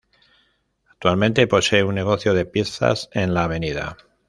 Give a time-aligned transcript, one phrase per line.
[0.89, 3.97] Actualmente posee un negocio de pizzas en la Av.